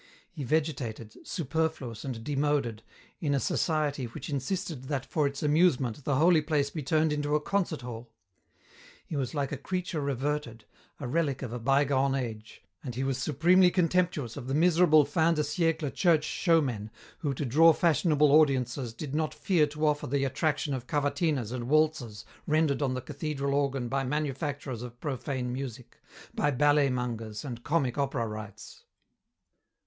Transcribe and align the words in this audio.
He 0.31 0.43
vegetated, 0.43 1.13
superfluous 1.27 2.03
and 2.03 2.23
demoded, 2.23 2.81
in 3.19 3.35
a 3.35 3.39
society 3.39 4.05
which 4.05 4.31
insisted 4.31 4.85
that 4.85 5.05
for 5.05 5.27
its 5.27 5.43
amusement 5.43 6.03
the 6.05 6.15
holy 6.15 6.41
place 6.41 6.71
be 6.71 6.81
turned 6.81 7.13
into 7.13 7.35
a 7.35 7.39
concert 7.39 7.81
hall. 7.81 8.09
He 9.05 9.15
was 9.15 9.35
like 9.35 9.51
a 9.51 9.57
creature 9.57 10.01
reverted, 10.01 10.65
a 10.99 11.07
relic 11.07 11.43
of 11.43 11.53
a 11.53 11.59
bygone 11.59 12.15
age, 12.15 12.63
and 12.83 12.95
he 12.95 13.03
was 13.03 13.19
supremely 13.19 13.69
contemptuous 13.69 14.35
of 14.35 14.47
the 14.47 14.55
miserable 14.55 15.05
fin 15.05 15.35
de 15.35 15.43
siècle 15.43 15.93
church 15.93 16.23
showmen 16.23 16.89
who 17.19 17.31
to 17.35 17.45
draw 17.45 17.71
fashionable 17.71 18.31
audiences 18.31 18.95
did 18.95 19.13
not 19.13 19.35
fear 19.35 19.67
to 19.67 19.85
offer 19.85 20.07
the 20.07 20.23
attraction 20.23 20.73
of 20.73 20.87
cavatinas 20.87 21.51
and 21.51 21.69
waltzes 21.69 22.25
rendered 22.47 22.81
on 22.81 22.95
the 22.95 23.01
cathedral 23.01 23.53
organ 23.53 23.87
by 23.87 24.03
manufacturers 24.03 24.81
of 24.81 24.99
profane 24.99 25.53
music, 25.53 26.01
by 26.33 26.49
ballet 26.49 26.89
mongers 26.89 27.45
and 27.45 27.63
comic 27.63 27.99
opera 27.99 28.25
wrights. 28.25 28.85